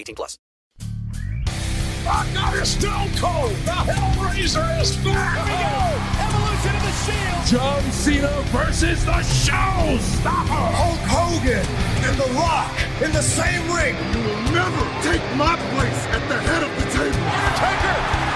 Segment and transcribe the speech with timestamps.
[0.00, 0.38] 18 plus.
[2.06, 3.52] Rock God is Stone Cold.
[3.68, 5.36] The Hellraiser is back.
[5.36, 5.76] Here we go.
[6.24, 7.42] Evolution of the Shield.
[7.52, 10.64] John Cena versus the Showstopper.
[10.80, 11.66] Hulk Hogan
[12.08, 12.72] and The Rock
[13.04, 13.94] in the same ring.
[14.16, 17.20] You will never take my place at the head of the table.
[17.20, 18.30] Undertaker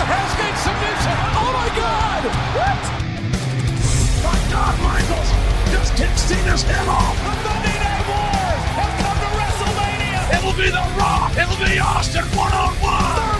[0.00, 1.16] the Hell's Gate submission.
[1.36, 2.22] Oh my God!
[2.56, 2.82] What?
[4.24, 5.30] My God, Michaels
[5.72, 7.29] just kicked Cena's head off.
[10.50, 11.30] It'll be The Rock.
[11.36, 13.38] It'll be Austin one on one.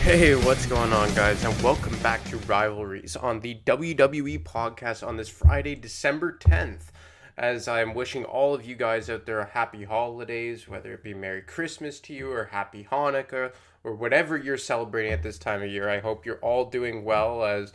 [0.00, 5.18] Hey, what's going on, guys, and welcome back to Rivalries on the WWE podcast on
[5.18, 6.92] this Friday, December 10th
[7.36, 11.14] as I'm wishing all of you guys out there a happy holidays, whether it be
[11.14, 13.52] Merry Christmas to you or Happy Hanukkah
[13.84, 15.88] or whatever you're celebrating at this time of year.
[15.88, 17.72] I hope you're all doing well as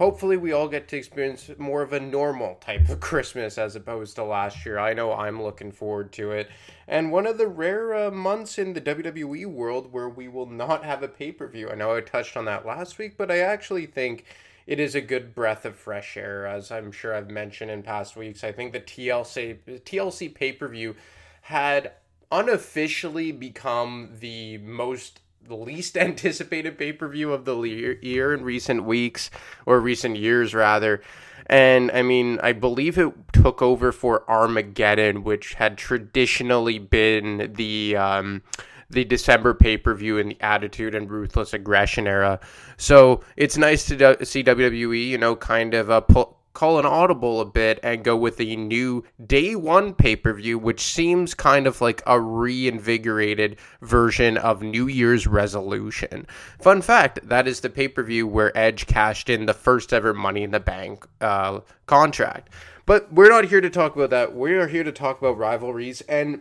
[0.00, 4.16] hopefully we all get to experience more of a normal type of Christmas as opposed
[4.16, 4.78] to last year.
[4.78, 6.48] I know I'm looking forward to it.
[6.88, 10.84] And one of the rare uh, months in the WWE world where we will not
[10.84, 11.68] have a pay per view.
[11.68, 14.24] I know I touched on that last week, but I actually think
[14.66, 18.16] it is a good breath of fresh air, as I'm sure I've mentioned in past
[18.16, 18.42] weeks.
[18.42, 20.94] I think the TLC TLC pay per view
[21.42, 21.92] had
[22.32, 28.84] unofficially become the most the least anticipated pay per view of the year in recent
[28.84, 29.30] weeks
[29.66, 31.00] or recent years rather.
[31.46, 37.96] And I mean, I believe it took over for Armageddon, which had traditionally been the
[37.96, 38.42] um,
[38.88, 42.40] the December pay per view in the Attitude and Ruthless Aggression era.
[42.76, 46.86] So it's nice to do- see WWE, you know, kind of uh, pull, call an
[46.86, 51.34] audible a bit and go with the new day one pay per view, which seems
[51.34, 56.26] kind of like a reinvigorated version of New Year's Revolution.
[56.60, 60.12] Fun fact that is the pay per view where Edge cashed in the first ever
[60.12, 62.52] Money in the Bank uh, contract.
[62.86, 64.34] But we're not here to talk about that.
[64.34, 66.40] We are here to talk about rivalries and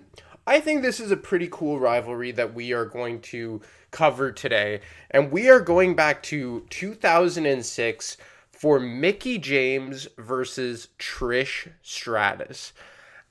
[0.50, 3.62] I think this is a pretty cool rivalry that we are going to
[3.92, 4.82] cover today.
[5.12, 8.18] And we are going back to 2006
[8.60, 12.74] for Mickie James versus Trish Stratus.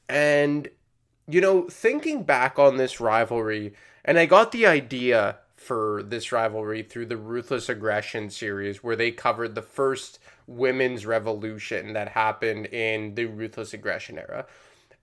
[0.09, 0.69] And,
[1.29, 3.75] you know, thinking back on this rivalry,
[4.07, 9.11] and I got the idea for this rivalry through the Ruthless Aggression series, where they
[9.11, 14.47] covered the first women's revolution that happened in the Ruthless Aggression era.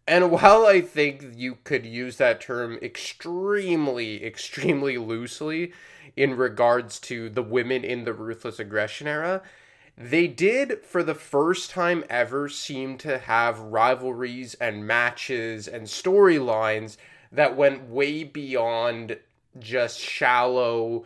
[0.08, 5.72] And while I think you could use that term extremely, extremely loosely
[6.16, 9.44] in regards to the women in the Ruthless Aggression era,
[9.98, 16.98] they did, for the first time ever, seem to have rivalries and matches and storylines
[17.32, 19.18] that went way beyond
[19.58, 21.06] just shallow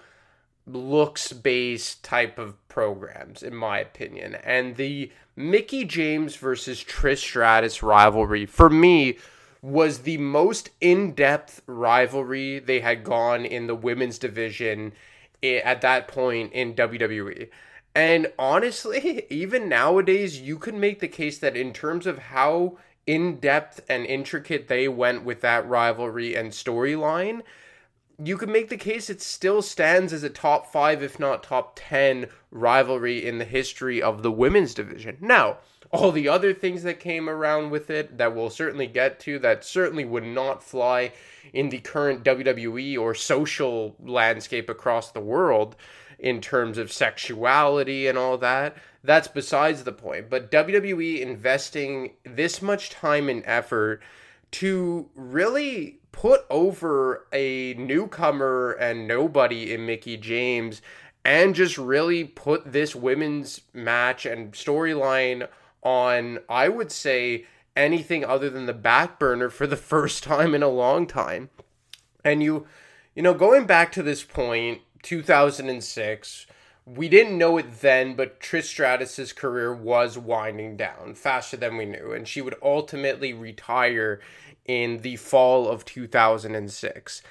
[0.66, 4.36] looks based type of programs in my opinion.
[4.36, 9.18] And the Mickie James versus Trish Stratus rivalry for me
[9.62, 14.94] was the most in-depth rivalry they had gone in the women's division
[15.44, 17.50] eh, at that point in WWE
[17.96, 22.78] and honestly even nowadays you can make the case that in terms of how
[23.10, 27.42] in depth and intricate they went with that rivalry and storyline,
[28.24, 31.74] you can make the case it still stands as a top five, if not top
[31.76, 35.18] 10 rivalry in the history of the women's division.
[35.22, 35.58] Now,
[35.90, 39.66] all the other things that came around with it that we'll certainly get to that
[39.66, 41.12] certainly would not fly
[41.52, 45.76] in the current WWE or social landscape across the world
[46.20, 48.76] in terms of sexuality and all that.
[49.04, 50.30] That's besides the point.
[50.30, 54.02] But WWE investing this much time and effort
[54.52, 60.82] to really put over a newcomer and nobody in Mickie James
[61.24, 65.48] and just really put this women's match and storyline
[65.84, 67.46] on, I would say,
[67.76, 71.50] anything other than the back burner for the first time in a long time.
[72.24, 72.68] And you,
[73.16, 76.48] you know, going back to this point, 2006.
[76.86, 81.86] We didn't know it then, but Trish Stratus's career was winding down faster than we
[81.86, 84.20] knew, and she would ultimately retire
[84.66, 87.22] in the fall of 2006.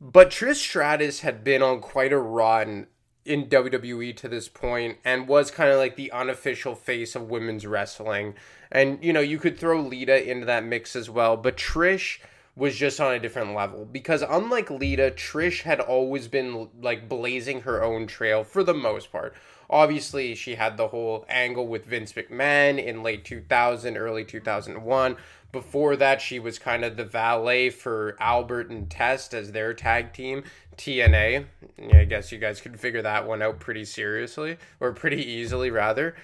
[0.00, 2.88] But Trish Stratus had been on quite a run
[3.24, 7.66] in WWE to this point and was kind of like the unofficial face of women's
[7.66, 8.34] wrestling.
[8.70, 12.18] And you know, you could throw Lita into that mix as well, but Trish
[12.56, 17.62] was just on a different level because unlike Lita, Trish had always been like blazing
[17.62, 19.34] her own trail for the most part.
[19.68, 25.16] Obviously, she had the whole angle with Vince McMahon in late 2000, early 2001.
[25.50, 30.12] Before that, she was kind of the valet for Albert and Test as their tag
[30.12, 30.44] team,
[30.76, 31.46] TNA.
[31.92, 36.14] I guess you guys could figure that one out pretty seriously, or pretty easily, rather.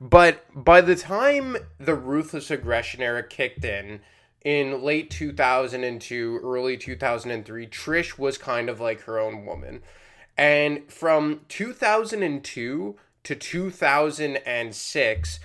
[0.00, 4.00] But by the time the Ruthless Aggression era kicked in,
[4.44, 9.82] in late 2002, early 2003, Trish was kind of like her own woman.
[10.36, 15.40] And from 2002 to 2006,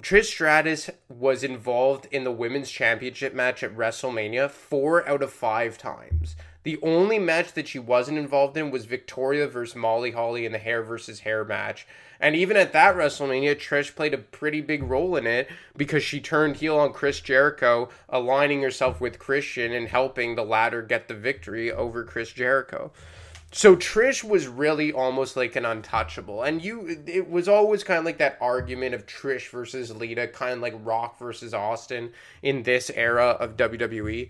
[0.00, 5.78] Trish Stratus was involved in the women's championship match at WrestleMania four out of five
[5.78, 6.36] times.
[6.62, 10.58] The only match that she wasn't involved in was Victoria versus Molly Holly in the
[10.58, 11.86] hair versus hair match.
[12.20, 16.20] And even at that WrestleMania, Trish played a pretty big role in it because she
[16.20, 21.14] turned heel on Chris Jericho, aligning herself with Christian and helping the latter get the
[21.14, 22.92] victory over Chris Jericho.
[23.50, 26.42] So Trish was really almost like an untouchable.
[26.42, 30.54] And you it was always kind of like that argument of Trish versus Lita, kind
[30.54, 32.12] of like Rock versus Austin
[32.42, 34.28] in this era of WWE.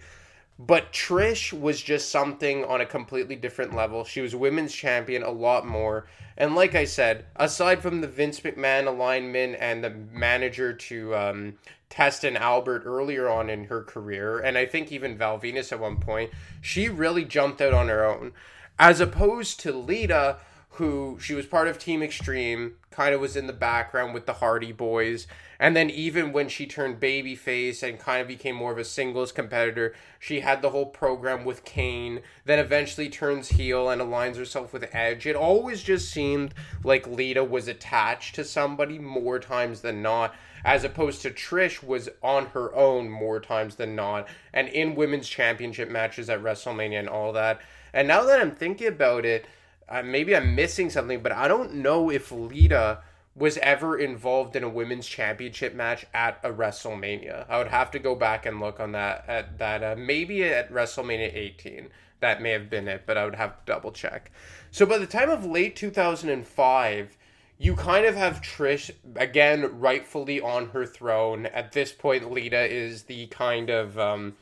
[0.61, 4.05] But Trish was just something on a completely different level.
[4.05, 6.07] She was women's champion a lot more.
[6.37, 11.59] And like I said, aside from the Vince McMahon alignment and the manager to um,
[11.91, 15.81] Test and Albert earlier on in her career, and I think even Val Venis at
[15.81, 18.33] one point, she really jumped out on her own.
[18.79, 20.39] As opposed to Lita,
[20.71, 24.35] who she was part of Team Extreme, kind of was in the background with the
[24.35, 25.27] Hardy Boys
[25.61, 29.33] and then even when she turned babyface and kind of became more of a singles
[29.33, 34.73] competitor, she had the whole program with Kane, then eventually turns heel and aligns herself
[34.73, 35.27] with Edge.
[35.27, 40.33] It always just seemed like Lita was attached to somebody more times than not,
[40.65, 45.29] as opposed to Trish was on her own more times than not, and in women's
[45.29, 47.61] championship matches at WrestleMania and all that.
[47.93, 49.47] And now that I'm thinking about it,
[49.89, 52.99] uh, maybe I'm missing something, but I don't know if Lita
[53.39, 57.47] was ever involved in a women's championship match at a WrestleMania.
[57.49, 60.73] I would have to go back and look on that at that uh, maybe at
[60.73, 61.89] WrestleMania 18.
[62.21, 64.33] That may have been it, but I would have to double check.
[64.73, 67.17] So by the time of late 2005,
[67.59, 71.47] you kind of have Trish again rightfully on her throne.
[71.47, 74.37] At this point, Lita is the kind of um,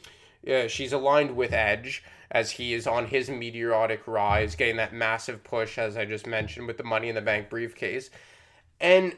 [0.69, 5.79] she's aligned with Edge as he is on his meteoric rise, getting that massive push
[5.79, 8.11] as I just mentioned with the Money in the Bank briefcase.
[8.81, 9.17] And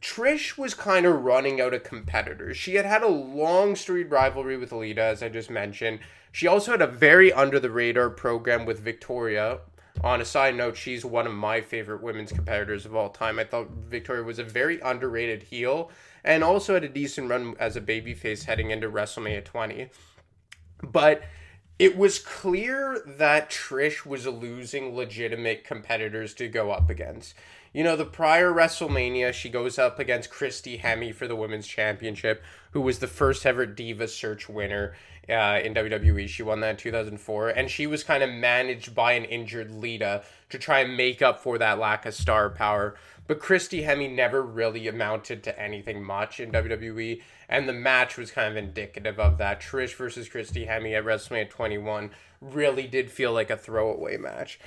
[0.00, 2.56] Trish was kind of running out of competitors.
[2.56, 6.00] She had had a long storied rivalry with Lita, as I just mentioned.
[6.32, 9.60] She also had a very under the radar program with Victoria,
[10.02, 13.38] on a side note, she's one of my favorite women's competitors of all time.
[13.38, 15.90] I thought Victoria was a very underrated heel
[16.24, 19.88] and also had a decent run as a babyface heading into WrestleMania 20.
[20.82, 21.22] But
[21.78, 27.34] it was clear that Trish was losing legitimate competitors to go up against.
[27.74, 32.40] You know, the prior WrestleMania, she goes up against Christy Hemme for the Women's Championship,
[32.70, 34.94] who was the first ever Diva Search winner
[35.28, 36.28] uh, in WWE.
[36.28, 40.22] She won that in 2004, and she was kind of managed by an injured Lita
[40.50, 42.94] to try and make up for that lack of star power.
[43.26, 48.30] But Christy Hemme never really amounted to anything much in WWE, and the match was
[48.30, 49.60] kind of indicative of that.
[49.60, 54.60] Trish versus Christy Hemme at WrestleMania 21 really did feel like a throwaway match.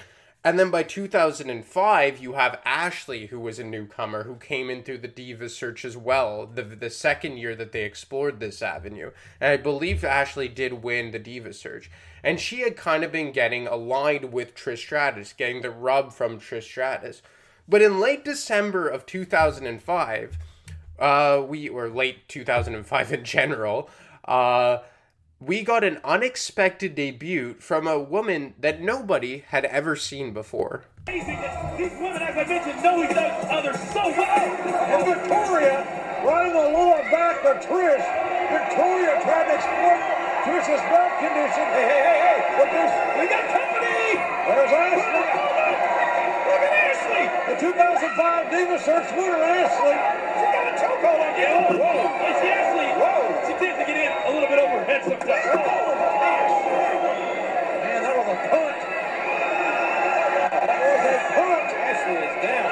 [0.44, 5.00] And then by 2005, you have Ashley, who was a newcomer, who came in through
[5.00, 9.12] the Diva search as well, the, the second year that they explored this avenue.
[9.42, 11.92] And I believe Ashley did win the Diva search.
[12.24, 16.40] And she had kind of been getting aligned with Trish Stratus, getting the rub from
[16.40, 17.22] Trish Stratus.
[17.68, 20.38] But in late December of 2005,
[21.00, 23.90] uh, we, or late 2005 in general,
[24.26, 24.80] uh,
[25.40, 30.84] we got an unexpected debut from a woman that nobody had ever seen before.
[31.08, 34.44] Amazing that these women, as I mentioned, know each other so well.
[34.90, 35.86] And Victoria,
[36.26, 38.02] right in the lower back of Trish.
[38.50, 40.02] Victoria tried to exploit
[40.44, 41.66] Trish's back condition.
[41.70, 44.18] Hey, hey, hey, hey, look, there's, we got company.
[44.18, 45.28] There's Ashley.
[46.50, 47.26] Look at Ashley.
[47.46, 49.98] The 2005 Diva Search winner, Ashley.
[50.40, 51.46] She got a chokehold on you.
[51.46, 52.26] Oh, whoa, whoa.
[52.26, 52.87] Hey, see, Ashley,
[53.60, 55.46] tends to get in a little bit overhead sometimes.
[55.54, 55.94] Oh,
[57.84, 58.80] man, that was a punch.
[60.48, 61.70] That was a punch.
[61.78, 62.70] Ashley is down.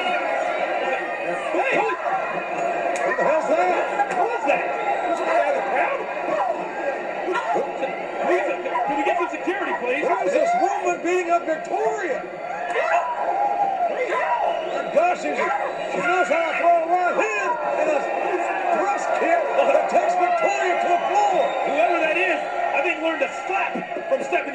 [1.55, 4.13] Hey, what the hell's that?
[4.15, 4.63] What was that?
[5.09, 6.01] Was somebody out of the crowd?
[8.85, 10.05] Can we get some security, please?
[10.05, 12.21] Who is this woman beating up Victoria?
[14.75, 17.51] My gosh, she's, she knows how to throw a right hand
[17.81, 17.99] and a
[18.77, 21.41] thrust kick that takes Victoria to the floor.
[21.65, 22.37] Whoever that is,
[22.75, 23.73] I think learned to slap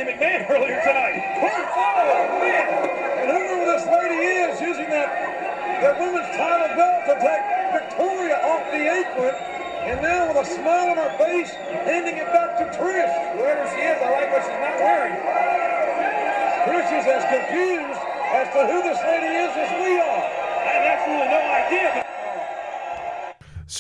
[0.01, 1.21] Stephanie McMahon earlier tonight.
[1.45, 2.89] Oh, man.
[3.21, 5.13] And whoever this lady is using that,
[5.85, 7.45] that women's title belt to take
[7.77, 9.37] Victoria off the apron,
[9.85, 11.53] and now with a smile on her face,
[11.85, 13.13] handing it back to Trish.
[13.37, 15.17] Whoever she is, I like what she's not wearing.
[16.65, 18.01] Trish is as confused
[18.33, 20.25] as to who this lady is as we are.
[20.65, 22.10] I have absolutely no idea.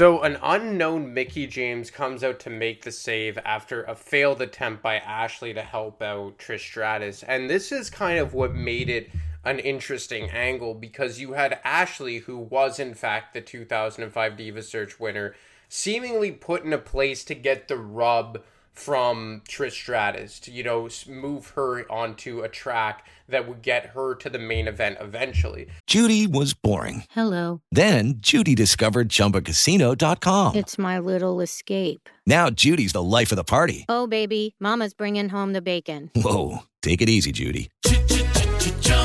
[0.00, 4.82] So, an unknown Mickie James comes out to make the save after a failed attempt
[4.82, 7.22] by Ashley to help out Trish Stratus.
[7.22, 9.10] And this is kind of what made it
[9.44, 14.98] an interesting angle because you had Ashley, who was in fact the 2005 Diva Search
[14.98, 15.34] winner,
[15.68, 18.42] seemingly put in a place to get the rub
[18.72, 24.14] from Trish Stratus to, you know, move her onto a track that would get her
[24.16, 25.68] to the main event eventually.
[25.86, 27.04] Judy was boring.
[27.10, 27.60] Hello.
[27.70, 30.56] Then Judy discovered ChumbaCasino.com.
[30.56, 32.08] It's my little escape.
[32.26, 33.84] Now Judy's the life of the party.
[33.88, 36.10] Oh, baby, Mama's bringing home the bacon.
[36.14, 37.70] Whoa, take it easy, Judy.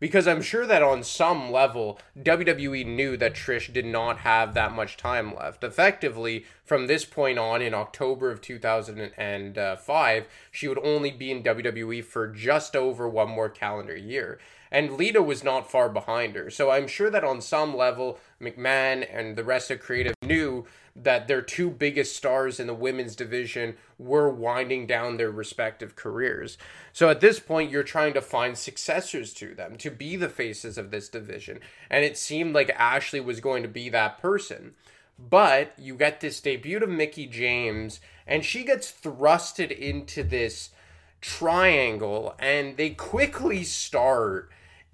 [0.00, 4.72] Because I'm sure that on some level, WWE knew that Trish did not have that
[4.72, 5.64] much time left.
[5.64, 12.04] Effectively, from this point on, in October of 2005, she would only be in WWE
[12.04, 14.38] for just over one more calendar year.
[14.70, 16.50] And Lita was not far behind her.
[16.50, 20.66] So I'm sure that on some level, McMahon and the rest of creative knew
[21.02, 26.58] that their two biggest stars in the women's division were winding down their respective careers.
[26.92, 30.78] So at this point, you're trying to find successors to them to be the faces
[30.78, 31.60] of this division.
[31.90, 34.74] And it seemed like Ashley was going to be that person.
[35.18, 40.70] But you get this debut of Mickie James, and she gets thrusted into this
[41.20, 44.50] triangle, and they quickly start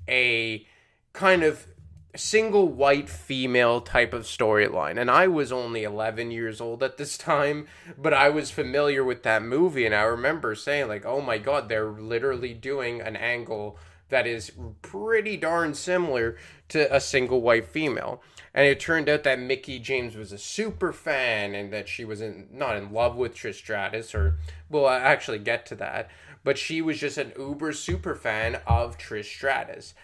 [0.09, 0.67] a
[1.13, 1.67] kind of
[2.17, 4.99] single white female type of storyline.
[4.99, 7.67] And I was only 11 years old at this time,
[7.99, 9.87] but I was familiar with that movie.
[9.87, 13.79] And I remember saying, like, oh my God, they're literally doing an angle
[14.11, 14.53] that is
[14.83, 16.37] pretty darn similar
[16.69, 18.23] to a single white female.
[18.53, 22.21] And it turned out that Mickie James was a super fan and that she was
[22.21, 24.39] in, not in love with Trish Stratus, or,
[24.71, 26.09] well, I actually get to that,
[26.45, 29.95] but she was just an uber super fan of Trish Stratus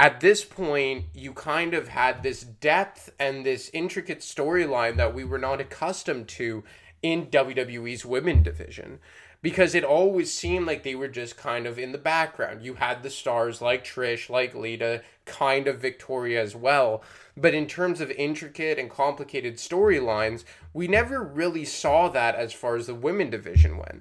[0.00, 5.24] at this point, you kind of had this depth and this intricate storyline that we
[5.24, 6.64] were not accustomed to
[7.02, 8.98] in WWE's women division
[9.42, 12.62] because it always seemed like they were just kind of in the background.
[12.62, 17.02] You had the stars like Trish, like Lita, kind of Victoria as well.
[17.36, 22.76] But in terms of intricate and complicated storylines, we never really saw that as far
[22.76, 24.00] as the women division went.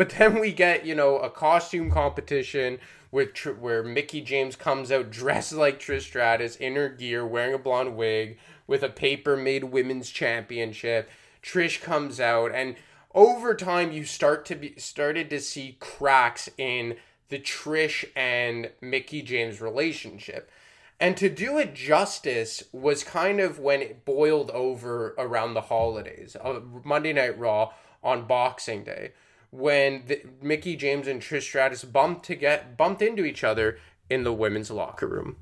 [0.00, 2.78] But then we get, you know, a costume competition
[3.10, 7.52] with Tr- where Mickie James comes out dressed like Trish Stratus in her gear, wearing
[7.52, 11.10] a blonde wig with a paper made women's championship.
[11.42, 12.76] Trish comes out, and
[13.14, 16.96] over time, you start to be started to see cracks in
[17.28, 20.50] the Trish and Mickie James relationship.
[20.98, 26.38] And to do it justice was kind of when it boiled over around the holidays,
[26.42, 29.12] uh, Monday Night Raw on Boxing Day
[29.50, 33.78] when the, Mickie James and Trish Stratus bumped to get bumped into each other
[34.08, 35.36] in the women's locker room.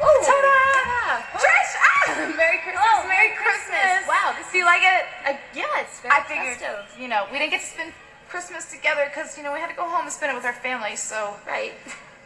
[0.00, 1.22] Ta-da!
[1.38, 2.36] Trish!
[2.36, 3.06] Merry Christmas!
[3.06, 4.08] Merry Christmas!
[4.08, 5.04] Wow, Do you like it?
[5.26, 7.00] Uh, yeah, it's very I figured, festive.
[7.00, 7.92] you know, we didn't get to spend
[8.28, 10.52] Christmas together because, you know, we had to go home and spend it with our
[10.52, 11.34] family, so.
[11.46, 11.72] Right.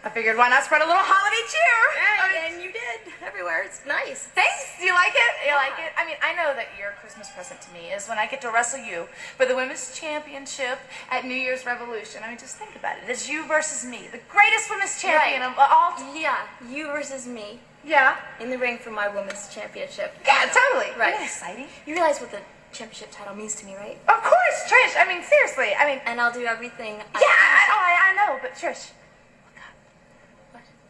[0.05, 1.79] I figured why not spread a little holiday cheer?
[1.99, 3.63] Right, I mean, and you did everywhere.
[3.65, 4.23] It's nice.
[4.39, 4.79] Thanks.
[4.79, 5.33] Do you like it?
[5.43, 5.57] You Yeah.
[5.57, 5.93] like it?
[5.99, 8.51] I mean, I know that your Christmas present to me is when I get to
[8.51, 10.79] wrestle you for the women's championship
[11.11, 12.23] at New Year's Revolution.
[12.23, 13.05] I mean, just think about it.
[13.09, 15.51] It's you versus me, the greatest women's champion Right.
[15.51, 16.15] of all.
[16.15, 18.17] Yeah, you versus me Yeah.
[18.39, 20.15] in the ring for my women's championship.
[20.25, 20.93] Yeah, totally.
[20.95, 21.15] Right.
[21.15, 21.69] Isn't that exciting?
[21.85, 22.43] You realize what the
[22.73, 23.99] championship title means to me, right?
[24.07, 24.95] Of course, Trish.
[25.01, 25.75] I mean, seriously.
[25.75, 27.03] I mean, And I'll do everything.
[27.15, 28.93] I yeah, I, oh, I, I know, but Trish, look up.
[28.93, 29.06] What?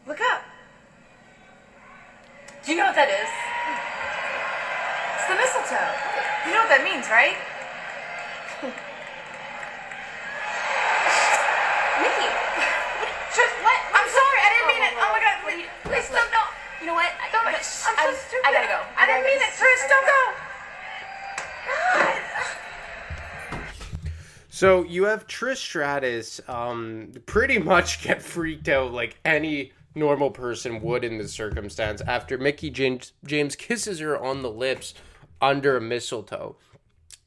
[0.06, 0.42] Look up.
[2.64, 3.30] Do you know what that is?
[5.18, 5.90] It's the mistletoe.
[6.46, 7.34] You know what that means, right?
[12.02, 12.30] Mickie.
[13.34, 13.78] Trish, what?
[13.94, 14.38] I'm sorry.
[14.42, 14.94] I didn't mean it.
[14.98, 15.36] Oh my God.
[15.42, 16.30] What do you- Please don't.
[16.30, 16.50] don't.
[16.80, 17.10] You know what?
[17.10, 17.44] I, Don't.
[17.46, 18.46] look, I'm so I'm- stupid.
[18.46, 18.78] I gotta go.
[18.98, 19.50] I didn't mean it.
[19.58, 20.22] Trish, I don't go.
[24.48, 30.82] So you have Trish Stratus um, pretty much get freaked out like any normal person
[30.82, 34.94] would in this circumstance after Mickie James, James kisses her on the lips
[35.40, 36.56] under a mistletoe.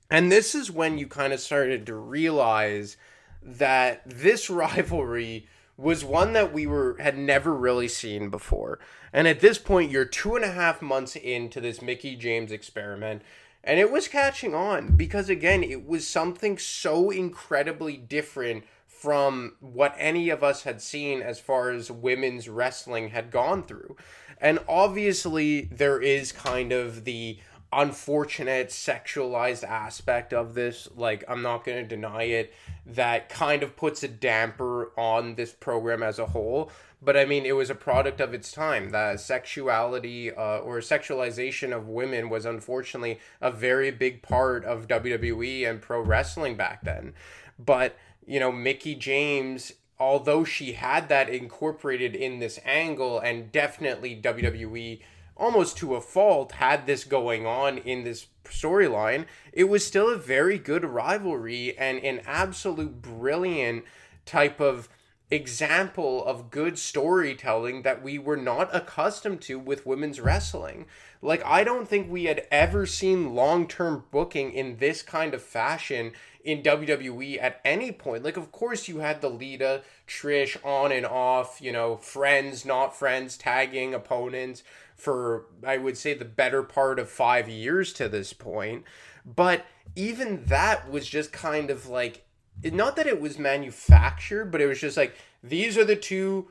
[0.10, 2.98] And this is when you kind of started to realize
[3.42, 8.80] that this rivalry was one that we were had never really seen before.
[9.14, 13.22] And at this point, you're two and a half months into this Mickie James experiment,
[13.64, 18.66] and it was catching on because again, it was something so incredibly different
[19.00, 23.96] from what any of us had seen as far as women's wrestling had gone through.
[24.42, 27.40] And obviously, there is kind of the
[27.72, 30.90] unfortunate sexualized aspect of this.
[30.98, 32.54] Like, I'm not going to deny it,
[32.86, 36.70] that kind of puts a damper on this program as a whole.
[37.02, 38.90] But I mean, it was a product of its time.
[38.90, 45.70] That sexuality uh, or sexualization of women was unfortunately a very big part of WWE
[45.70, 47.14] and pro wrestling back then.
[47.58, 47.96] But,
[48.30, 55.02] you know, Mickie James although she had that incorporated in this angle and definitely WWE
[55.36, 60.18] almost to a fault had this going on in this storyline, it was still a
[60.18, 63.84] very good rivalry and an absolute brilliant
[64.26, 64.90] type of
[65.32, 70.86] example of good storytelling that we were not accustomed to with women's wrestling.
[71.22, 75.44] Like, I don't think we had ever seen long term booking in this kind of
[75.44, 76.14] fashion
[76.52, 78.24] in WWE at any point.
[78.24, 82.98] Like, of course, you had the Lita, Trish on and off, you know, friends, not
[82.98, 84.64] friends, tagging opponents
[84.96, 88.84] for, I would say, the better part of five years to this point.
[89.26, 92.26] But even that was just kind of like,
[92.64, 96.50] not that it was manufactured, but it was just like these are the two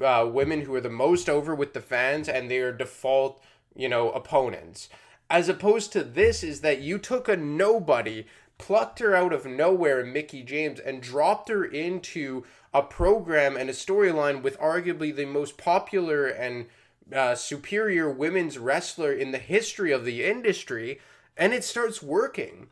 [0.00, 3.42] uh, women who are the most over with the fans, and they are default,
[3.74, 4.88] you know, opponents.
[5.30, 8.26] As opposed to this, is that you took a nobody,
[8.58, 12.44] plucked her out of nowhere, Mickie James, and dropped her into
[12.74, 16.66] a program and a storyline with arguably the most popular and
[17.14, 21.00] uh, superior women's wrestler in the history of the industry,
[21.36, 22.68] and it starts working.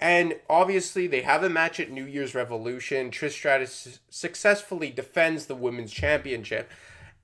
[0.00, 3.10] And obviously, they have a match at New Year's Revolution.
[3.10, 6.70] Trish Stratus successfully defends the women's championship.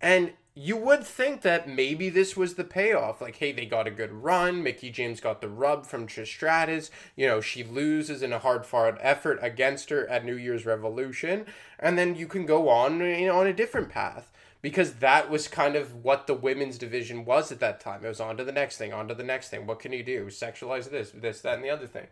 [0.01, 3.23] And you would think that maybe this was the payoff.
[3.23, 4.63] Like, hey, they got a good run.
[4.63, 6.91] Mickie James got the rub from Trish Stratus.
[7.17, 11.47] You know, she loses in a hard fought effort against her at New Year's Revolution.
[11.79, 15.49] And then you can go on you know, on a different path because that was
[15.49, 18.05] kind of what the women's division was at that time.
[18.05, 19.67] It was on to the next thing, on to the next thing.
[19.67, 20.27] What can you do?
[20.27, 22.09] Sexualize this, this, that, and the other thing.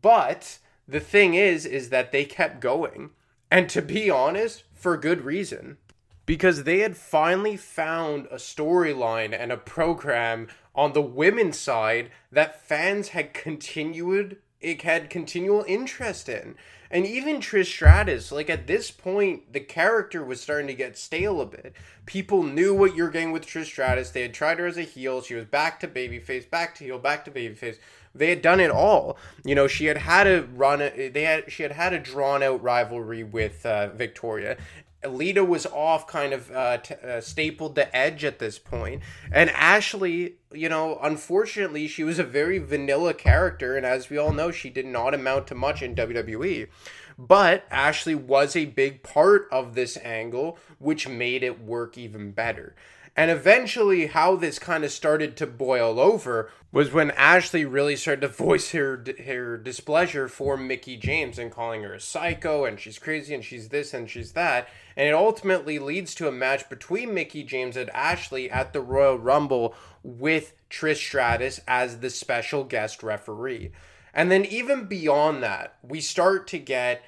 [0.00, 3.10] But the thing is, is that they kept going.
[3.50, 5.76] And to be honest, for good reason.
[6.28, 12.60] Because they had finally found a storyline and a program on the women's side that
[12.60, 16.56] fans had continued it had continual interest in.
[16.90, 21.40] And even Trish Stratus, like at this point, the character was starting to get stale
[21.40, 21.74] a bit.
[22.06, 24.10] People knew what you're getting with Trish Stratus.
[24.10, 25.20] They had tried her as a heel.
[25.20, 27.76] She was back to babyface, back to heel, back to babyface.
[28.14, 29.18] They had done it all.
[29.44, 30.78] You know, she had had a run.
[30.78, 34.56] They had she had had a drawn out rivalry with uh, Victoria.
[35.06, 39.50] Lita was off, kind of uh, t- uh, stapled the edge at this point, and
[39.50, 44.50] Ashley, you know, unfortunately, she was a very vanilla character, and as we all know,
[44.50, 46.68] she did not amount to much in WWE.
[47.16, 52.74] But Ashley was a big part of this angle, which made it work even better.
[53.18, 58.20] And eventually, how this kind of started to boil over was when Ashley really started
[58.20, 63.00] to voice her her displeasure for Mickie James and calling her a psycho and she's
[63.00, 64.68] crazy and she's this and she's that.
[64.96, 69.18] And it ultimately leads to a match between Mickie James and Ashley at the Royal
[69.18, 73.72] Rumble with Trish Stratus as the special guest referee.
[74.14, 77.02] And then even beyond that, we start to get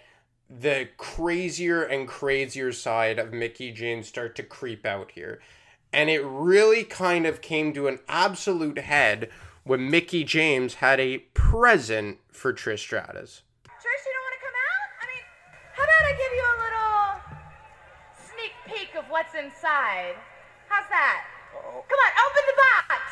[0.51, 5.41] the crazier and crazier side of Mickie James start to creep out here.
[5.93, 9.29] And it really kind of came to an absolute head
[9.65, 13.43] when Mickie James had a present for Trish Stratus.
[13.67, 14.89] Trish, you don't want to come out?
[15.03, 15.25] I mean,
[15.75, 17.03] how about I give you a little
[18.15, 20.15] sneak peek of what's inside?
[20.69, 21.27] How's that?
[21.59, 21.83] Uh-oh.
[21.83, 23.03] Come on, open the box.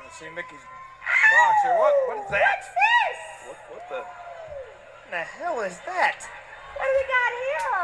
[0.00, 1.76] Let's see Mickie's box here.
[1.76, 1.92] What?
[2.08, 2.40] What is that?
[2.40, 3.20] What's this?
[3.52, 3.58] What?
[3.68, 4.00] What the?
[4.00, 6.24] What the hell is that?
[6.72, 7.76] What do we got here?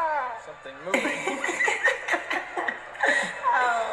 [0.48, 1.88] Something moving.
[3.03, 3.91] All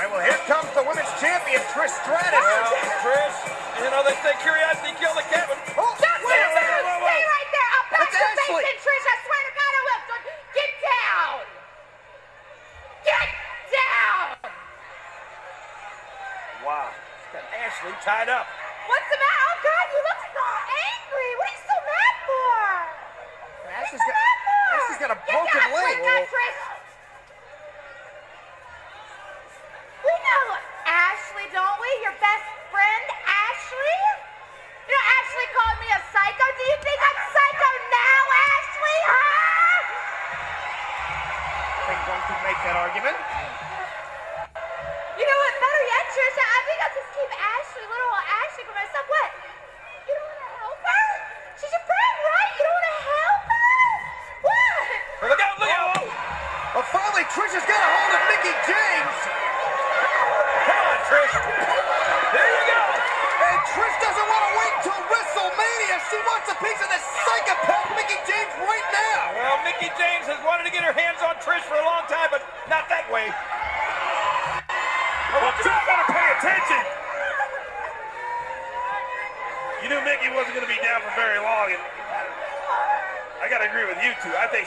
[0.00, 2.40] right, well, here comes the women's champion, Trish Stratus.
[2.40, 3.36] Oh, Trish,
[3.84, 7.00] you know they say curiosity killed the cat, but oh, Just wait, wait, wait, wait,
[7.04, 7.68] wait, Stay right there.
[7.76, 8.64] I'll back It's your Ashley.
[8.64, 9.04] face in, Trish.
[9.04, 10.00] I swear to God I will.
[10.56, 11.36] Get down.
[13.04, 13.28] Get
[13.68, 14.24] down.
[16.64, 18.48] Wow, she's got Ashley tied up.
[18.88, 19.44] What's the matter?
[19.44, 21.30] Oh, God, you look all angry.
[21.36, 22.56] What are you so mad for?
[23.76, 25.68] Ashley's got, Ashley's got a Get broken down.
[25.76, 25.84] leg.
[25.84, 26.58] Wait, not Trish.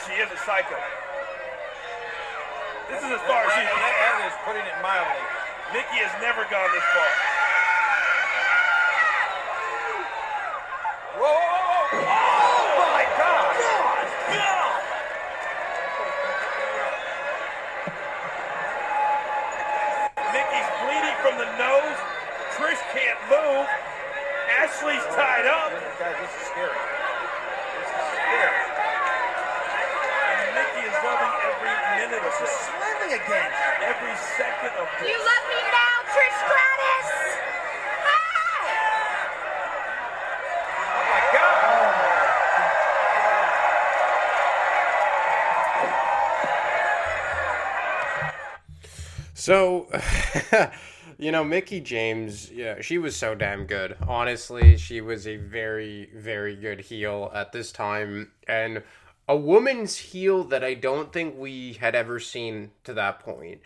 [0.04, 0.76] She is a psycho.
[2.92, 3.64] This is as far as she.
[3.64, 5.24] That is putting it mildly.
[5.72, 7.12] Nikki has never gone this far.
[49.44, 49.88] So,
[51.18, 53.94] you know, Mickie James, yeah, she was so damn good.
[54.08, 58.32] Honestly, she was a very, very good heel at this time.
[58.48, 58.82] And
[59.28, 63.60] a woman's heel that I don't think we had ever seen to that point.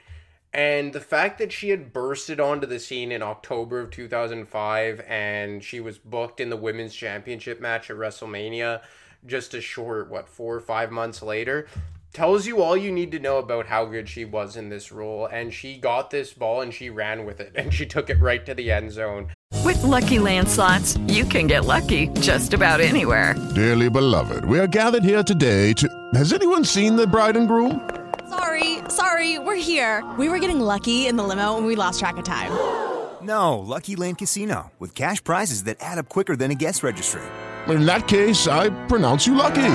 [0.52, 5.62] And the fact that she had bursted onto the scene in October of 2005 and
[5.62, 8.80] she was booked in the women's championship match at WrestleMania
[9.26, 11.68] just a short, what, four or five months later,
[12.12, 15.26] tells you all you need to know about how good she was in this role.
[15.26, 18.44] And she got this ball and she ran with it and she took it right
[18.46, 19.30] to the end zone.
[19.64, 23.34] With lucky landslots, you can get lucky just about anywhere.
[23.54, 25.88] Dearly beloved, we are gathered here today to.
[26.14, 27.88] Has anyone seen the bride and groom?
[28.28, 30.04] Sorry, sorry, we're here.
[30.18, 32.52] We were getting lucky in the limo and we lost track of time.
[33.20, 37.20] No, Lucky Land Casino, with cash prizes that add up quicker than a guest registry.
[37.66, 39.74] In that case, I pronounce you lucky.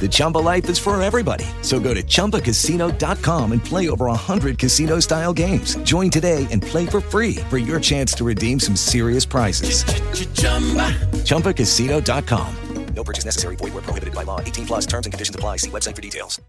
[0.00, 1.46] The Chumba life is for everybody.
[1.62, 5.76] So go to ChumbaCasino.com and play over 100 casino style games.
[5.76, 9.84] Join today and play for free for your chance to redeem some serious prizes.
[11.24, 12.56] ChumbaCasino.com.
[12.94, 13.56] No purchase necessary.
[13.56, 14.40] Void where prohibited by law.
[14.40, 15.56] 18 plus terms and conditions apply.
[15.56, 16.40] See website for details.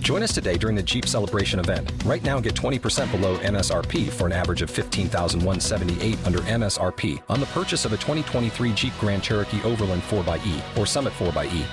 [0.00, 1.90] Join us today during the Jeep Celebration event.
[2.04, 7.46] Right now, get 20% below MSRP for an average of 15178 under MSRP on the
[7.46, 11.64] purchase of a 2023 Jeep Grand Cherokee Overland 4xE or Summit 4xE.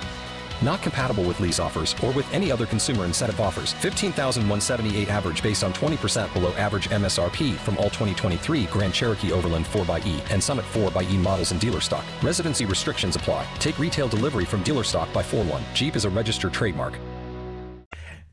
[0.62, 3.72] Not compatible with lease offers or with any other consumer incentive offers.
[3.74, 10.30] 15,178 average based on 20% below average MSRP from all 2023 Grand Cherokee Overland 4xE
[10.30, 12.04] and Summit 4xE models in dealer stock.
[12.22, 13.46] Residency restrictions apply.
[13.58, 15.62] Take retail delivery from dealer stock by 4 1.
[15.74, 16.98] Jeep is a registered trademark.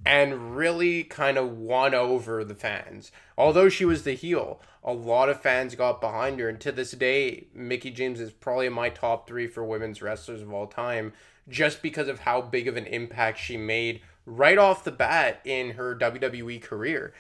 [0.06, 3.12] and really kind of won over the fans.
[3.38, 6.92] Although she was the heel, a lot of fans got behind her, and to this
[6.92, 11.12] day, Mickie James is probably in my top three for women's wrestlers of all time,
[11.50, 15.72] just because of how big of an impact she made right off the bat in
[15.72, 17.14] her WWE career.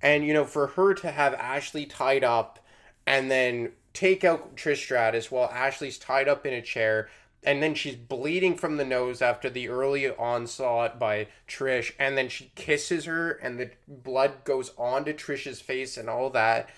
[0.00, 2.58] And you know, for her to have Ashley tied up
[3.06, 7.08] and then take out Trish Stratus while Ashley's tied up in a chair
[7.44, 12.28] and then she's bleeding from the nose after the early onslaught by Trish, and then
[12.28, 16.70] she kisses her, and the blood goes onto Trish's face and all that.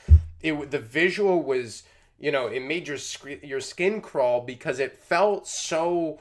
[0.42, 1.82] It the visual was,
[2.18, 2.98] you know, it made your
[3.42, 6.20] your skin crawl because it felt so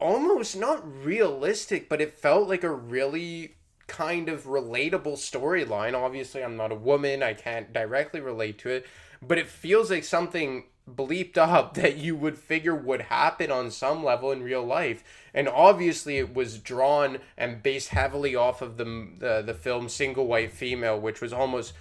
[0.00, 5.94] almost not realistic, but it felt like a really kind of relatable storyline.
[5.94, 8.86] Obviously, I'm not a woman, I can't directly relate to it,
[9.20, 14.04] but it feels like something bleeped up that you would figure would happen on some
[14.04, 15.02] level in real life.
[15.34, 18.84] And obviously, it was drawn and based heavily off of the
[19.18, 21.72] the, the film Single White Female, which was almost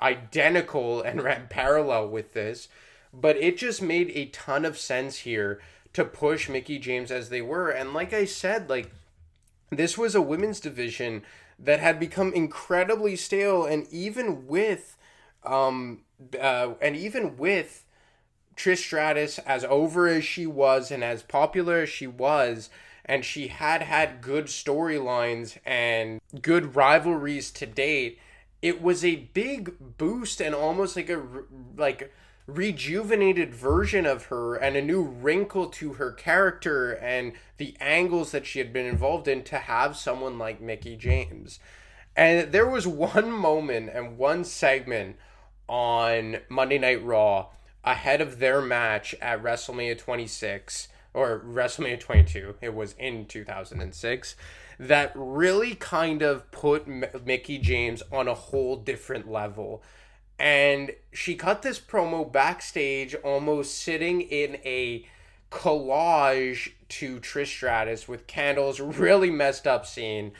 [0.00, 2.68] identical and ran parallel with this.
[3.12, 5.60] But it just made a ton of sense here
[5.98, 7.70] to push Mickie James as they were.
[7.70, 8.92] And like I said, like
[9.70, 11.22] this was a women's division
[11.58, 14.96] that had become incredibly stale, and even with,
[15.44, 16.02] um,
[16.40, 17.84] uh, and even with
[18.54, 22.70] Trish Stratus, as over as she was and as popular as she was,
[23.04, 28.20] and she had had good storylines and good rivalries to date,
[28.62, 31.20] it was a big boost and almost like a
[31.76, 32.12] like
[32.48, 38.46] rejuvenated version of her and a new wrinkle to her character and the angles that
[38.46, 41.60] she had been involved in to have someone like Mickie James.
[42.16, 45.16] And there was one moment and one segment
[45.68, 47.48] on Monday Night Raw
[47.84, 52.54] ahead of their match at WrestleMania 26 or WrestleMania 22.
[52.62, 54.36] It was in 2006
[54.80, 59.82] that really kind of put M- Mickie James on a whole different level.
[60.38, 65.06] And she cut this promo backstage almost sitting in a
[65.50, 70.32] collage to Trish Stratus with candles, really messed up scene.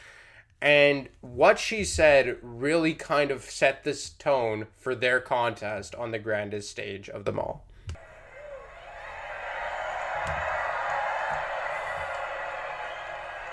[0.61, 6.19] And what she said really kind of set this tone for their contest on the
[6.19, 7.65] grandest stage of them all.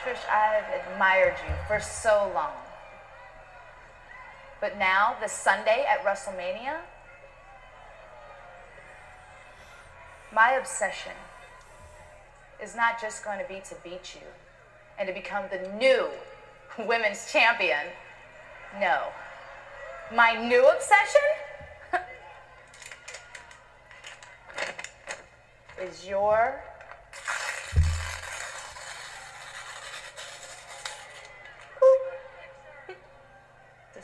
[0.03, 2.64] Trish, I've admired you for so long.
[4.61, 6.77] But now, this Sunday at WrestleMania,
[10.33, 11.11] my obsession
[12.61, 14.27] is not just going to be to beat you
[14.97, 16.07] and to become the new
[16.87, 17.85] women's champion.
[18.79, 19.07] No.
[20.13, 21.21] My new obsession
[25.81, 26.61] is your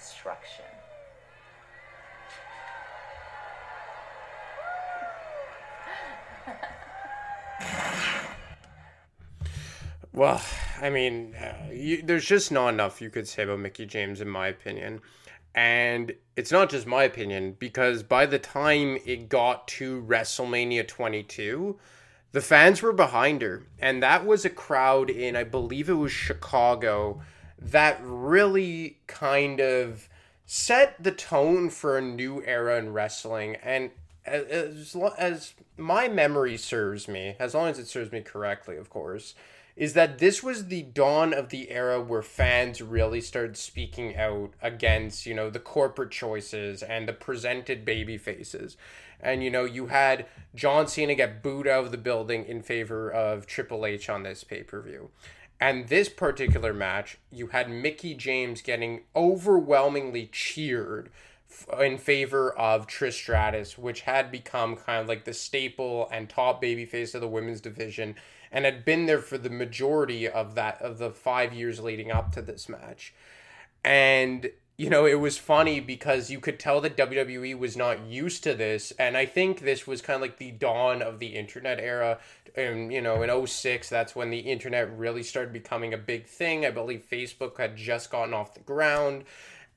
[0.01, 0.65] destruction.
[10.13, 10.41] Well,
[10.81, 14.27] I mean, uh, you, there's just not enough you could say about Mickie James, in
[14.27, 14.99] my opinion.
[15.55, 21.79] And it's not just my opinion, because by the time it got to WrestleMania 22,
[22.33, 23.63] the fans were behind her.
[23.79, 27.21] And that was a crowd in, I believe it was Chicago,
[27.61, 30.09] that really kind of
[30.45, 33.55] set the tone for a new era in wrestling.
[33.63, 33.91] And
[34.25, 39.35] as, as, my memory serves me, as long as it serves me correctly, of course,
[39.75, 44.51] is that this was the dawn of the era where fans really started speaking out
[44.61, 48.75] against, you know, the corporate choices and the presented baby faces.
[49.21, 53.09] And, you know, you had John Cena get booed out of the building in favor
[53.09, 55.11] of Triple H on this pay per view.
[55.61, 61.11] And this particular match, you had Mickie James getting overwhelmingly cheered
[61.79, 66.63] in favor of Trish Stratus, which had become kind of like the staple and top
[66.63, 68.15] babyface of the women's division
[68.51, 72.31] and had been there for the majority of that of the 5 years leading up
[72.31, 73.13] to this match.
[73.83, 74.49] And
[74.81, 78.55] you know, it was funny because you could tell that WWE was not used to
[78.55, 78.89] this.
[78.97, 82.17] And I think this was kind of like the dawn of the internet era.
[82.55, 86.65] And, you know, in 06, that's when the internet really started becoming a big thing.
[86.65, 89.25] I believe Facebook had just gotten off the ground.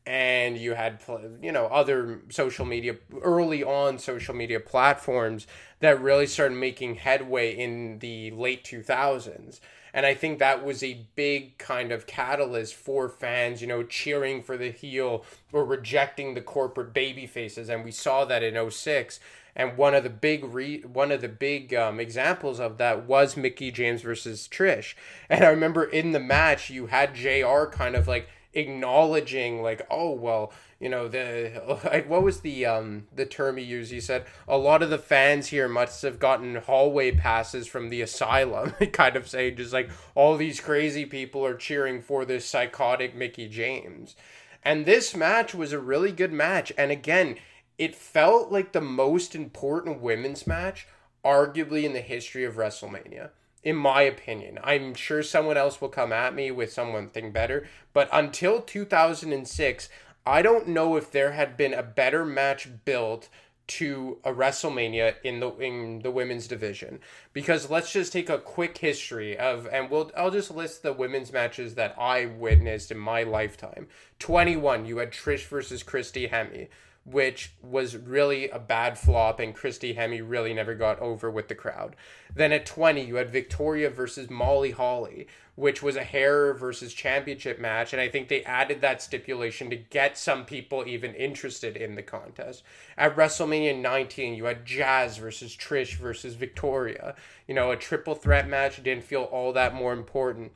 [0.07, 1.03] And you had,
[1.43, 5.47] you know, other social media, early on social media platforms
[5.81, 9.61] that really started making headway in the late 2000s.
[9.95, 14.43] And I think that was a big kind of catalyst for fans, you know, cheering
[14.43, 17.69] for the heel or rejecting the corporate baby faces.
[17.69, 19.21] And we saw that in 06.
[19.55, 23.37] And one of the big re- one of the big um, examples of that was
[23.37, 24.95] Mickie James versus Trish.
[25.31, 30.11] And I remember in the match you had JR kind of like acknowledging like oh
[30.11, 30.53] well
[30.85, 33.91] you know the like what was the um the term he used?
[33.91, 38.03] He said a lot of the fans here must have gotten hallway passes from the
[38.03, 43.17] asylum kind of saying just like all these crazy people are cheering for this psychotic
[43.17, 44.15] Mickie James.
[44.63, 46.71] And this match was a really good match.
[46.77, 47.37] And again
[47.79, 50.87] it felt like the most important women's match
[51.25, 53.31] arguably in the history of WrestleMania
[53.65, 54.59] in my opinion.
[54.63, 59.89] I'm sure someone else will come at me with something better, but until 2006,
[60.27, 63.29] I don't know if there had been a better match built
[63.67, 67.01] to a WrestleMania in the in the women's division
[67.33, 71.33] because let's just take a quick history of and we'll I'll just list the women's
[71.33, 73.89] matches that I witnessed in my lifetime.
[74.19, 76.69] 21 you had Trish versus Christy Hemme
[77.05, 81.55] which was really a bad flop, and Christy Hemme really never got over with the
[81.55, 81.97] crowd.
[82.35, 87.61] Then at 20, you had Victoria versus Molly Holly, which was a hair versus championship
[87.61, 91.95] match, and I think they added that stipulation to get some people even interested in
[91.95, 92.65] the contest.
[92.97, 97.15] At WrestleMania 19, you had Jazz versus Trish versus Victoria.
[97.47, 100.53] You know, a triple threat match didn't feel all that more important.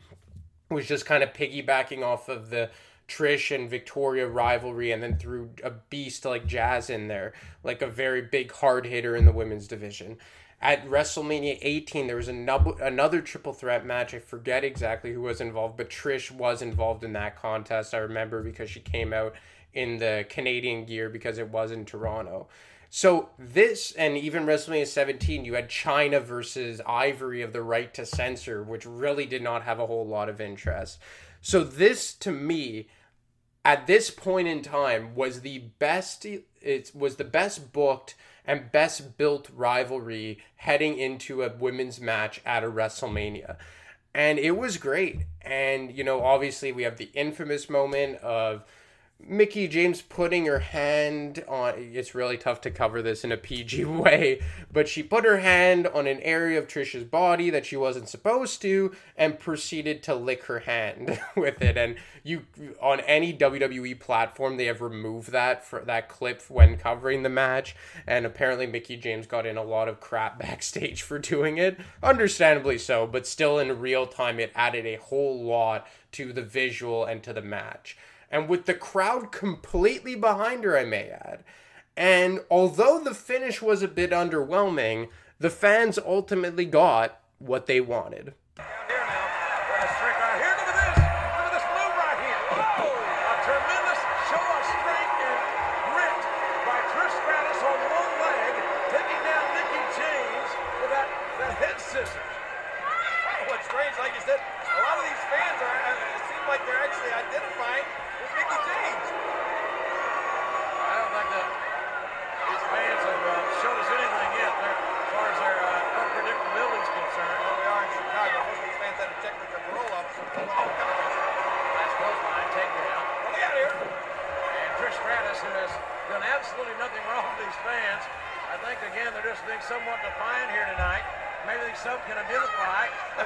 [0.71, 2.71] It was just kind of piggybacking off of the
[3.09, 7.33] Trish and Victoria rivalry and then threw a beast like Jazz in there,
[7.65, 10.19] like a very big hard hitter in the women's division.
[10.61, 14.13] At WrestleMania 18, there was another, another triple threat match.
[14.13, 17.95] I forget exactly who was involved, but Trish was involved in that contest.
[17.95, 19.35] I remember because she came out
[19.73, 22.49] in the Canadian gear because it was in Toronto.
[22.91, 28.07] So this and even WrestleMania 17, you had Chyna versus Ivory of the Right to
[28.07, 30.99] Censor, which really did not have a whole lot of interest.
[31.41, 32.89] So this to me
[33.69, 38.15] at this point in time was the best it was the best booked
[38.47, 43.59] and best built rivalry heading into a women's match at a WrestleMania.
[44.15, 45.27] And it was great.
[45.43, 48.65] And you know, obviously we have the infamous moment of
[49.21, 53.85] Mickie James putting her hand on it's really tough to cover this in a PG
[53.85, 54.41] way,
[54.73, 58.63] but she put her hand on an area of Trisha's body that she wasn't supposed
[58.63, 61.77] to and proceeded to lick her hand with it.
[61.77, 62.45] And you
[62.81, 67.75] on any WWE platform they have removed that for that clip when covering the match.
[68.07, 72.79] And apparently Mickie James got in a lot of crap backstage for doing it, understandably
[72.79, 77.23] so, but still in real time it added a whole lot to the visual and
[77.25, 77.97] to the match
[78.31, 81.45] and with the crowd completely behind her, I may add.
[81.97, 85.09] And although the finish was a bit underwhelming,
[85.39, 88.35] the fans ultimately got what they wanted.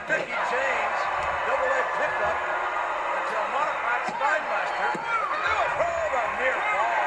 [0.09, 0.99] Mickie James
[1.47, 4.91] double leg pickup into a modified spinebuster.
[4.99, 7.07] Oh, a near fall.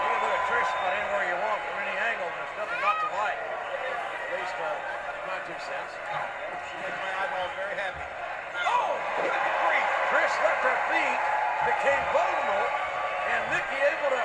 [0.00, 2.26] You can look at Trish about anywhere you want from any angle.
[2.26, 3.38] There's nothing not to like.
[3.38, 4.66] At least uh,
[5.30, 5.92] my two cents.
[5.94, 8.04] She makes my eyeballs very happy.
[8.66, 9.88] Oh, good grief.
[10.10, 11.20] Trish left her feet,
[11.70, 12.66] became vulnerable,
[13.30, 14.24] and Mickie able to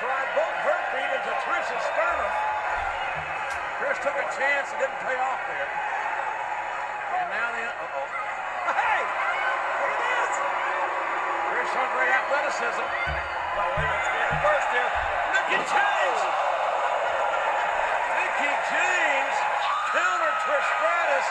[0.00, 2.32] drive both her feet into Trish's sternum.
[3.76, 5.68] Trish took a chance and didn't pay off there.
[5.68, 8.08] And now the uh-oh.
[8.72, 9.00] Hey!
[9.04, 10.32] Look at this!
[11.52, 12.86] Trish showing great athleticism.
[12.88, 14.00] Oh, wait a minute.
[14.00, 14.90] It's being reversed here.
[15.36, 16.20] Mickie James!
[18.16, 19.36] Mickie James
[19.92, 21.26] counter Trish Stratus,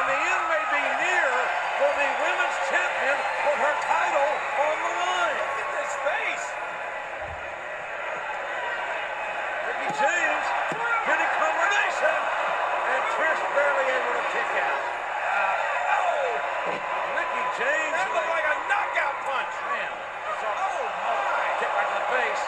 [0.00, 1.28] and the end may be near
[1.76, 4.30] for the women's champion with her title
[4.64, 5.36] on the line.
[5.44, 6.46] Look at this face.
[9.68, 10.46] Mickie James
[11.06, 12.18] getting combination,
[12.90, 14.82] and Trish barely able to kick out.
[14.82, 16.26] Uh, oh!
[17.14, 17.92] Mickie James.
[17.94, 19.54] That looked like a knockout punch.
[19.70, 19.92] Man,
[20.26, 21.46] that's a Oh, my.
[21.62, 22.42] kick right to the face.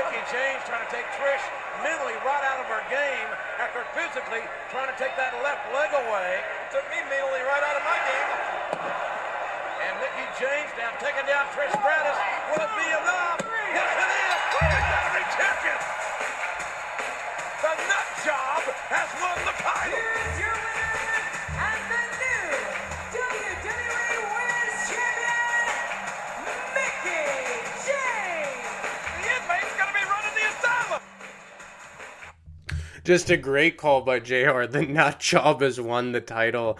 [0.00, 1.44] Mickie James trying to take Trish
[1.84, 3.28] mentally right out of her game
[3.62, 4.42] after physically
[4.74, 6.42] trying to take that left leg away.
[6.74, 8.28] Took me mentally right out of my game.
[9.84, 12.16] And Mickie James now taking down Trish Stratus.
[12.48, 13.36] Will it be enough?
[13.68, 14.40] Yes, it is.
[14.56, 15.78] WWE champion.
[17.60, 19.92] The nut job has won the title.
[19.92, 21.20] Here's your winner
[21.68, 22.48] and the new
[23.12, 25.68] WWE Women's Champion,
[26.72, 28.72] Mickie James.
[29.20, 31.02] The inmate's going to be running the asylum.
[33.04, 34.64] Just a great call by JR.
[34.64, 36.78] The nut job has won the title.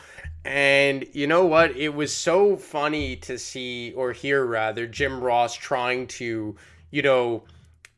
[0.49, 1.77] And you know what?
[1.77, 6.57] It was so funny to see, or hear rather, Jim Ross trying to,
[6.91, 7.45] you know,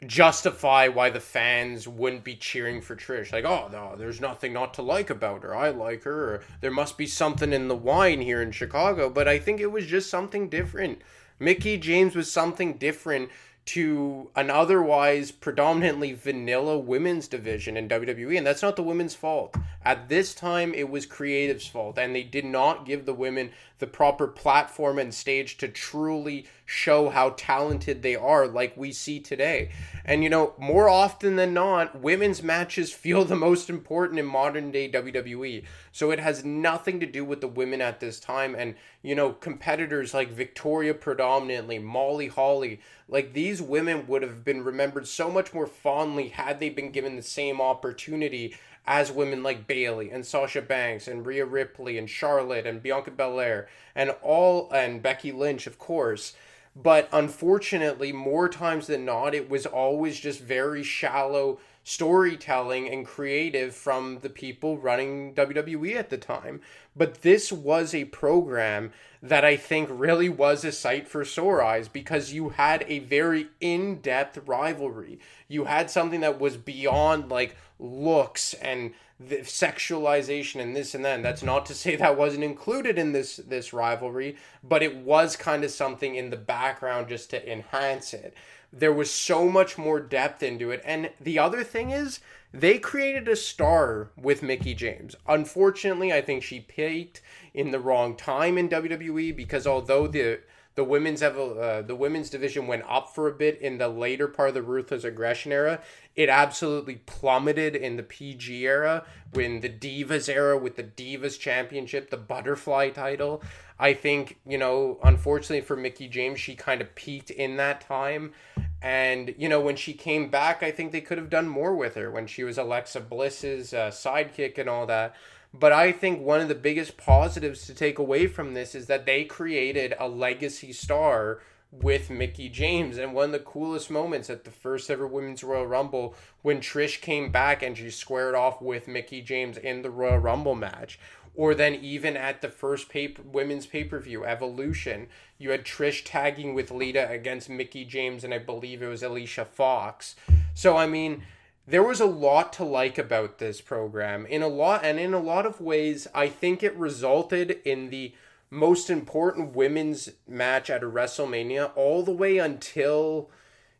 [0.05, 3.33] justify why the fans wouldn't be cheering for Trish.
[3.33, 5.55] Like, oh, no, there's nothing not to like about her.
[5.55, 6.35] I like her.
[6.35, 9.09] Or there must be something in the wine here in Chicago.
[9.09, 11.03] But I think it was just something different.
[11.39, 13.31] Mickie James was something different
[13.71, 19.55] to an otherwise predominantly vanilla women's division in WWE, and that's not the women's fault.
[19.85, 23.87] At this time, it was creative's fault, and they did not give the women the
[23.87, 29.71] proper platform and stage to truly show how talented they are, like we see today.
[30.05, 34.71] And you know, more often than not, women's matches feel the most important in modern
[34.71, 35.65] day WWE.
[35.91, 38.55] So it has nothing to do with the women at this time.
[38.55, 44.63] And you know, competitors like Victoria predominantly, Molly Holly, like these women would have been
[44.63, 48.55] remembered so much more fondly had they been given the same opportunity
[48.87, 53.69] as women like Bayley and Sasha Banks and Rhea Ripley and Charlotte and Bianca Belair
[53.95, 56.35] and all and Becky Lynch, of course.
[56.77, 63.75] But unfortunately, more times than not, it was always just very shallow storytelling and creative
[63.75, 66.61] from the people running WWE at the time.
[66.95, 68.93] But this was a program
[69.23, 73.49] that I think really was a sight for sore eyes because you had a very
[73.61, 75.19] in depth rivalry.
[75.49, 81.17] You had something that was beyond like looks and the sexualization and this and that.
[81.17, 85.37] And that's not to say that wasn't included in this this rivalry, but it was
[85.37, 88.35] kind of something in the background just to enhance it.
[88.73, 90.81] There was so much more depth into it.
[90.85, 92.21] And the other thing is,
[92.53, 95.15] they created a star with Mickie James.
[95.27, 97.21] Unfortunately, I think she peaked
[97.53, 100.41] in the wrong time in WWE because although the
[100.81, 104.49] the women's uh, the women's division went up for a bit in the later part
[104.49, 105.83] of the Ruthless Aggression era.
[106.17, 109.05] It absolutely plummeted in the PG era,
[109.35, 113.43] when the Divas era with the Divas Championship, the Butterfly title.
[113.79, 118.33] I think you know, unfortunately for Mickie James, she kind of peaked in that time.
[118.81, 121.95] And you know, when she came back, I think they could have done more with
[121.97, 125.15] her when she was Alexa Bliss's uh, sidekick and all that.
[125.53, 129.07] But I think one of the biggest positives to take away from this is that
[129.07, 131.41] they created a legacy star
[131.73, 132.99] with Mickie James.
[132.99, 137.01] And one of the coolest moments at the first ever Women's Royal Rumble when Trish
[137.01, 140.99] came back and she squared off with Mickie James in the Royal Rumble match.
[141.35, 145.07] Or then even at the first paper, women's pay per view, Evolution,
[145.39, 149.45] you had Trish tagging with Lita against Mickie James and I believe it was Alicia
[149.45, 150.17] Fox.
[150.55, 151.23] So, I mean,
[151.67, 155.21] there was a lot to like about this program in a lot and in a
[155.21, 158.13] lot of ways i think it resulted in the
[158.51, 163.31] most important women's match at a WrestleMania all the way until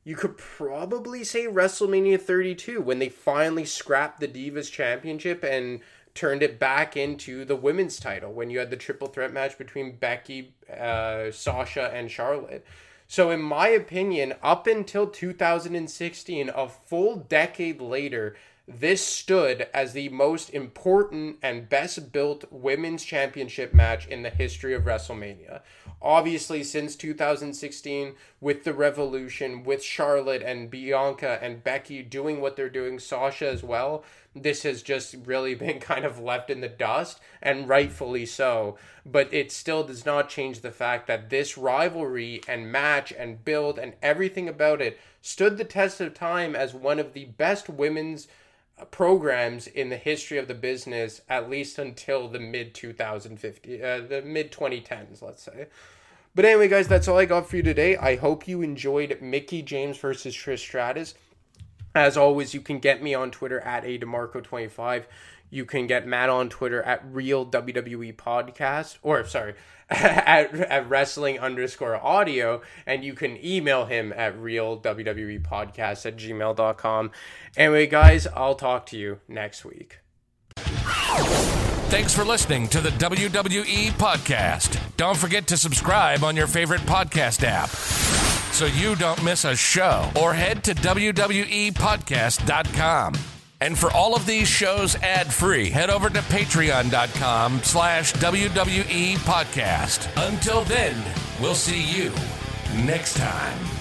[0.05, 5.81] you could probably say WrestleMania 32 when they finally scrapped the Divas Championship and
[6.15, 9.97] turned it back into the women's title when you had the triple threat match between
[9.97, 12.65] Becky, uh, Sasha, and Charlotte.
[13.11, 18.37] So, in my opinion, up until 2016, a full decade later,
[18.69, 24.75] this stood as the most important and best built women's championship match in the history
[24.75, 25.63] of WrestleMania.
[26.01, 32.71] Obviously, since 2016, with the Revolution, with Charlotte and Bianca and Becky doing what they're
[32.71, 34.05] doing, Sasha as well,
[34.35, 38.77] this has just really been kind of left in the dust, and rightfully so.
[39.05, 43.79] But it still does not change the fact that this rivalry and match and build
[43.79, 48.29] and everything about it stood the test of time as one of the best women's
[48.91, 54.23] programs in the history of the business at least until the mid 2050 uh, the
[54.23, 55.67] mid 2010s let's say.
[56.35, 57.97] But anyway guys that's all i got for you today.
[57.97, 61.15] I hope you enjoyed Mickie james versus trish stratus
[61.95, 65.05] as always you can get me on twitter at a demarco25
[65.51, 69.55] you can get Matt on Twitter at real WWE podcast, or sorry,
[69.91, 76.17] at, at wrestling underscore audio, and you can email him at real WWE podcast at
[76.17, 77.11] gmail.com.
[77.57, 79.99] Anyway, guys, I'll talk to you next week.
[80.57, 84.81] Thanks for listening to the WWE podcast.
[84.97, 88.20] Don't forget to subscribe on your favorite podcast app
[88.53, 93.15] so you don't miss a show or head to WWEpodcast.com.
[93.63, 100.09] And for all of these shows ad-free, head over to patreon.com slash WWE podcast.
[100.29, 100.97] Until then,
[101.41, 102.11] we'll see you
[102.85, 103.80] next time.